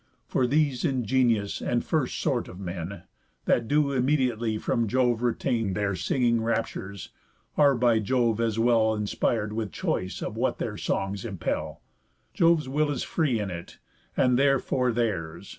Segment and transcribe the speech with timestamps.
[0.25, 3.03] For these ingenious and first sort of men,
[3.45, 7.11] That do immediately from Jove retain Their singing raptures,
[7.55, 11.83] are by Jove as well Inspir'd with choice of what their songs impell,
[12.33, 13.77] Jove's will is free in it,
[14.17, 15.49] and therefore theirs.